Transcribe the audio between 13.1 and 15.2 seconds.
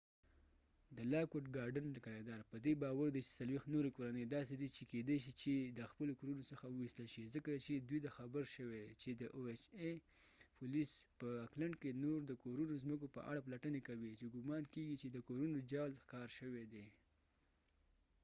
په اړه پلټنی کوي چې ګمان کېږی چې د